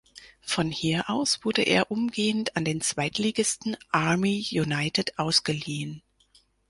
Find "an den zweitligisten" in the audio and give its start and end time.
2.57-3.77